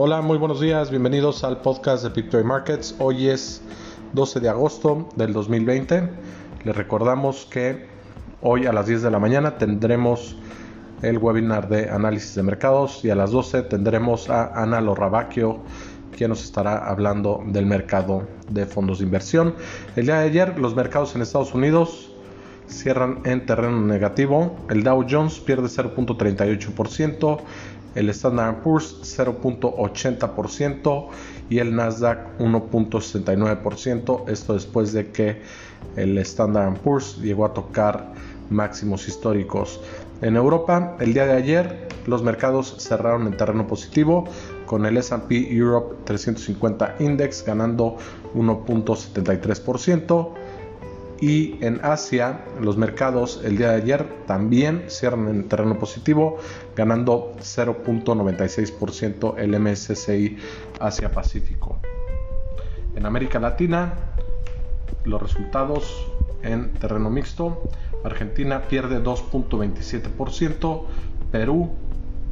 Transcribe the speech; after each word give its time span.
Hola, 0.00 0.20
muy 0.20 0.38
buenos 0.38 0.60
días, 0.60 0.92
bienvenidos 0.92 1.42
al 1.42 1.60
podcast 1.60 2.04
de 2.04 2.10
Victory 2.10 2.44
Markets. 2.44 2.94
Hoy 3.00 3.26
es 3.26 3.60
12 4.12 4.38
de 4.38 4.48
agosto 4.48 5.08
del 5.16 5.32
2020. 5.32 6.08
Les 6.62 6.76
recordamos 6.76 7.48
que 7.50 7.88
hoy 8.40 8.66
a 8.66 8.72
las 8.72 8.86
10 8.86 9.02
de 9.02 9.10
la 9.10 9.18
mañana 9.18 9.58
tendremos 9.58 10.36
el 11.02 11.18
webinar 11.18 11.68
de 11.68 11.90
análisis 11.90 12.36
de 12.36 12.44
mercados 12.44 13.04
y 13.04 13.10
a 13.10 13.16
las 13.16 13.32
12 13.32 13.62
tendremos 13.62 14.30
a 14.30 14.62
Ana 14.62 14.80
Lorrabaquio 14.80 15.62
quien 16.16 16.30
nos 16.30 16.44
estará 16.44 16.78
hablando 16.88 17.42
del 17.46 17.66
mercado 17.66 18.22
de 18.48 18.66
fondos 18.66 19.00
de 19.00 19.04
inversión. 19.04 19.56
El 19.96 20.06
día 20.06 20.20
de 20.20 20.26
ayer 20.28 20.60
los 20.60 20.76
mercados 20.76 21.16
en 21.16 21.22
Estados 21.22 21.54
Unidos 21.54 22.12
cierran 22.68 23.20
en 23.24 23.46
terreno 23.46 23.80
negativo. 23.80 24.54
El 24.70 24.84
Dow 24.84 25.04
Jones 25.08 25.40
pierde 25.40 25.68
0.38%, 25.68 27.40
el 27.94 28.08
Standard 28.10 28.62
Poor's 28.62 29.18
0.80% 29.18 31.08
y 31.50 31.58
el 31.58 31.74
Nasdaq 31.74 32.38
1.69%. 32.38 34.28
Esto 34.28 34.54
después 34.54 34.92
de 34.92 35.10
que 35.10 35.42
el 35.96 36.18
Standard 36.18 36.78
Poor's 36.78 37.18
llegó 37.18 37.44
a 37.44 37.54
tocar 37.54 38.12
máximos 38.50 39.08
históricos. 39.08 39.80
En 40.20 40.36
Europa, 40.36 40.96
el 41.00 41.14
día 41.14 41.26
de 41.26 41.34
ayer, 41.34 41.88
los 42.06 42.22
mercados 42.22 42.76
cerraron 42.78 43.26
en 43.26 43.36
terreno 43.36 43.66
positivo 43.66 44.24
con 44.66 44.86
el 44.86 44.96
SP 44.96 45.48
Europe 45.50 45.96
350 46.04 46.96
Index 46.98 47.44
ganando 47.44 47.96
1.73%. 48.34 50.34
Y 51.20 51.58
en 51.64 51.80
Asia, 51.82 52.44
los 52.60 52.76
mercados 52.76 53.40
el 53.44 53.58
día 53.58 53.70
de 53.70 53.82
ayer 53.82 54.06
también 54.26 54.84
cierran 54.86 55.26
en 55.28 55.48
terreno 55.48 55.76
positivo, 55.76 56.38
ganando 56.78 57.34
0.96% 57.40 59.34
el 59.36 59.58
MSCI 59.58 60.38
Asia 60.78 61.10
Pacífico. 61.10 61.80
En 62.94 63.04
América 63.04 63.40
Latina, 63.40 63.94
los 65.04 65.20
resultados 65.20 66.06
en 66.44 66.72
terreno 66.74 67.10
mixto. 67.10 67.64
Argentina 68.04 68.62
pierde 68.68 69.02
2.27%, 69.02 70.84
Perú 71.32 71.72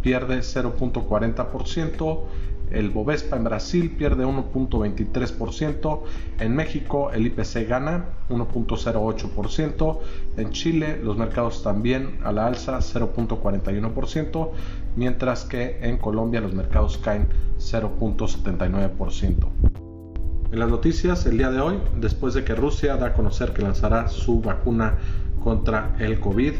pierde 0.00 0.38
0.40%, 0.38 2.20
el 2.70 2.90
Bovespa 2.90 3.36
en 3.36 3.44
Brasil 3.44 3.90
pierde 3.96 4.26
1.23%, 4.26 6.00
en 6.40 6.56
México 6.56 7.10
el 7.12 7.26
IPC 7.26 7.68
gana 7.68 8.06
1.08%, 8.28 9.98
en 10.36 10.50
Chile 10.50 11.00
los 11.02 11.16
mercados 11.16 11.62
también 11.62 12.18
a 12.24 12.32
la 12.32 12.46
alza 12.46 12.78
0.41%, 12.78 14.50
mientras 14.96 15.44
que 15.44 15.78
en 15.82 15.98
Colombia 15.98 16.40
los 16.40 16.54
mercados 16.54 16.98
caen 16.98 17.28
0.79%. 17.58 19.48
En 20.52 20.58
las 20.60 20.70
noticias 20.70 21.26
el 21.26 21.38
día 21.38 21.50
de 21.50 21.60
hoy, 21.60 21.78
después 22.00 22.34
de 22.34 22.44
que 22.44 22.54
Rusia 22.54 22.96
da 22.96 23.06
a 23.08 23.12
conocer 23.14 23.52
que 23.52 23.62
lanzará 23.62 24.08
su 24.08 24.40
vacuna 24.40 24.98
contra 25.42 25.96
el 25.98 26.20
COVID, 26.20 26.52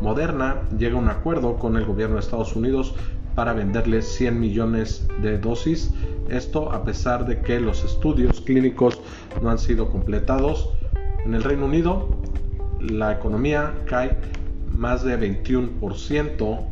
Moderna 0.00 0.62
llega 0.78 0.96
a 0.96 1.00
un 1.00 1.08
acuerdo 1.08 1.56
con 1.56 1.76
el 1.76 1.84
gobierno 1.84 2.14
de 2.14 2.20
Estados 2.20 2.54
Unidos 2.54 2.94
para 3.38 3.52
venderle 3.52 4.02
100 4.02 4.40
millones 4.40 5.06
de 5.22 5.38
dosis. 5.38 5.92
Esto 6.28 6.72
a 6.72 6.82
pesar 6.82 7.24
de 7.24 7.40
que 7.40 7.60
los 7.60 7.84
estudios 7.84 8.40
clínicos 8.40 9.00
no 9.40 9.48
han 9.48 9.60
sido 9.60 9.92
completados. 9.92 10.70
En 11.24 11.36
el 11.36 11.44
Reino 11.44 11.66
Unido 11.66 12.20
la 12.80 13.12
economía 13.12 13.72
cae 13.86 14.16
más 14.76 15.04
de 15.04 15.16
21%, 15.16 16.66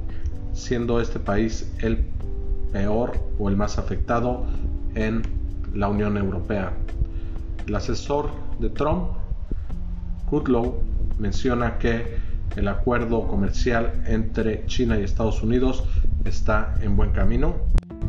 siendo 0.54 1.00
este 1.00 1.20
país 1.20 1.72
el 1.82 2.04
peor 2.72 3.12
o 3.38 3.48
el 3.48 3.56
más 3.56 3.78
afectado 3.78 4.44
en 4.96 5.22
la 5.72 5.86
Unión 5.86 6.16
Europea. 6.16 6.72
El 7.68 7.76
asesor 7.76 8.28
de 8.58 8.70
Trump, 8.70 9.10
Kudlow, 10.28 10.80
menciona 11.20 11.78
que 11.78 12.16
el 12.56 12.66
acuerdo 12.66 13.28
comercial 13.28 14.02
entre 14.08 14.66
China 14.66 14.98
y 14.98 15.04
Estados 15.04 15.44
Unidos 15.44 15.84
está 16.26 16.74
en 16.80 16.96
buen 16.96 17.10
camino. 17.10 17.54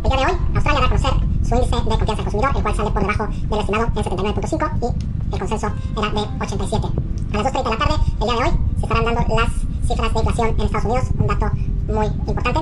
El 0.04 0.12
día 0.12 0.18
de 0.18 0.26
hoy, 0.26 0.38
Australia 0.56 0.80
da 0.80 0.86
a 0.86 0.90
conocer 0.90 1.12
su 1.44 1.56
índice 1.56 1.76
de 1.76 1.82
confianza 1.82 2.06
del 2.06 2.24
consumidor, 2.24 2.52
el 2.56 2.62
cual 2.64 2.76
sale 2.76 2.92
por 2.92 3.02
debajo 3.02 3.28
del 3.28 3.60
estimado 3.60 3.86
en 3.86 3.94
79.5 3.94 4.72
y 4.82 5.34
el 5.34 5.40
consenso 5.40 5.68
era 5.98 6.10
de 6.10 6.44
87. 6.44 6.88
A 7.34 7.38
las 7.38 7.54
2.30 7.54 7.64
de 7.64 7.70
la 7.70 7.78
tarde, 7.78 7.94
el 8.20 8.28
día 8.28 8.34
de 8.34 8.40
hoy, 8.40 8.60
se 8.78 8.82
estarán 8.84 9.06
dando 9.06 9.36
las 9.36 9.52
cifras 9.88 10.14
de 10.14 10.20
inflación 10.20 10.48
en 10.50 10.62
Estados 10.62 10.86
Unidos, 10.86 11.06
un 11.20 11.28
dato 11.28 11.52
muy 11.88 12.06
importante. 12.06 12.60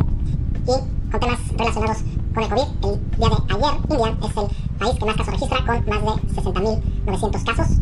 Y 0.65 1.11
con 1.11 1.19
temas 1.19 1.39
relacionados 1.57 1.97
con 2.33 2.43
el 2.43 2.49
COVID, 2.49 2.61
el 2.61 3.17
día 3.17 3.29
de 3.29 3.35
ayer, 3.55 3.73
India 3.89 4.17
es 4.21 4.37
el 4.37 4.77
país 4.79 4.99
que 4.99 5.05
más 5.05 5.15
casos 5.15 5.33
registra, 5.33 5.57
con 5.65 5.85
más 5.85 6.01
de 6.01 6.41
60.900 6.41 7.43
casos. 7.43 7.77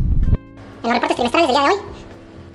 En 0.84 0.90
los 0.90 0.94
reportes 0.94 1.16
trimestrales 1.16 1.48
del 1.48 1.56
día 1.56 1.64
de 1.64 1.74
hoy, 1.74 1.80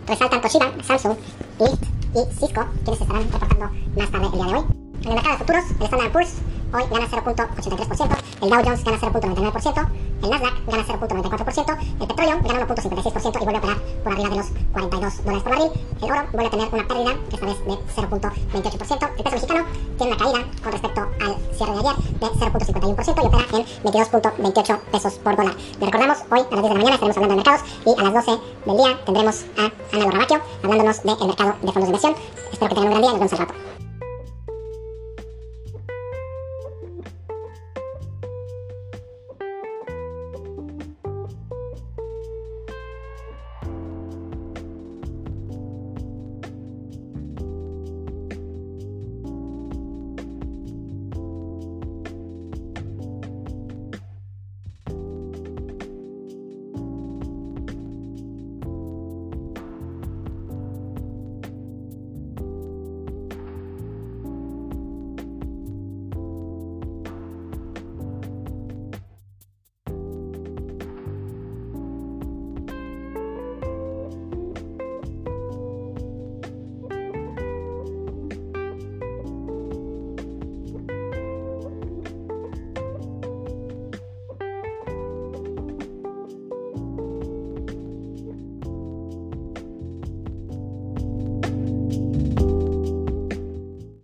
resaltan 0.07 0.41
Toshiba, 0.41 0.73
Samsung, 0.83 1.17
Lyft 1.59 1.83
y 2.15 2.35
Cisco, 2.35 2.65
quienes 2.85 3.01
estarán 3.01 3.23
reportando 3.25 3.71
más 3.97 4.11
tarde 4.11 4.27
el 4.27 4.33
día 4.33 4.45
de 4.45 4.55
hoy. 4.55 4.78
En 5.09 5.17
el 5.17 5.23
mercado 5.23 5.39
de 5.39 5.45
futuros, 5.45 5.65
el 5.71 5.85
Standard 5.87 6.13
Poor's 6.13 6.35
hoy 6.75 6.83
gana 6.91 7.09
0.83%, 7.09 8.17
el 8.43 8.51
Dow 8.51 8.63
Jones 8.63 8.85
gana 8.85 8.99
0.99%, 8.99 9.89
el 10.23 10.31
Nasdaq 10.31 10.67
gana 10.67 10.85
0.94%, 10.85 11.79
el 11.99 12.07
petróleo 12.07 12.41
gana 12.45 12.67
1.56% 12.67 13.41
y 13.41 13.45
vuelve 13.45 13.57
a 13.57 13.59
operar 13.59 13.79
por 14.05 14.13
arriba 14.13 14.29
de 14.29 14.37
los 14.37 14.47
42 14.73 15.25
dólares 15.25 15.43
por 15.43 15.51
barril, 15.51 15.71
el 16.03 16.11
oro 16.13 16.23
vuelve 16.31 16.47
a 16.47 16.51
tener 16.51 16.69
una 16.75 16.89
pérdida, 16.89 17.17
esta 17.33 17.47
vez 17.47 17.65
de 17.65 17.73
0.28%, 17.73 19.11
el 19.17 19.25
peso 19.25 19.37
mexicano 19.37 19.65
tiene 19.97 20.13
una 20.13 20.25
caída 20.25 20.45
con 20.63 20.73
respecto 20.73 21.01
al 21.01 21.37
cierre 21.57 21.73
de 21.73 21.79
ayer 21.79 21.97
de 22.21 22.27
0.51% 22.27 23.23
y 23.23 23.27
opera 23.27 23.45
en 23.55 23.65
22.28 23.65 24.79
pesos 24.93 25.15
por 25.15 25.37
dólar. 25.37 25.55
Le 25.81 25.87
recordamos, 25.87 26.19
hoy 26.31 26.41
a 26.41 26.55
las 26.55 26.61
10 26.61 26.63
de 26.63 26.69
la 26.69 26.75
mañana 26.75 26.95
estaremos 26.97 27.17
hablando 27.17 27.35
de 27.35 27.37
mercados 27.37 27.63
y 27.87 27.99
a 27.99 28.05
las 28.05 28.27
12 28.27 28.41
del 28.67 28.77
día 28.77 29.05
tendremos 29.07 29.45
a 29.57 29.97
Ana 29.97 30.05
Lorrabaquio 30.05 30.41
hablándonos 30.63 31.03
del 31.03 31.27
mercado 31.29 31.55
de 31.63 31.73
fondos 31.73 31.75
de 31.75 31.97
inversión. 31.97 32.15
Espero 32.53 32.69
que 32.69 32.75
tengan 32.75 32.93
un 32.93 33.01
gran 33.01 33.01
día 33.01 33.11
y 33.11 33.13
nos 33.13 33.21
vemos 33.21 33.33
al 33.33 33.39
rato. 33.39 33.68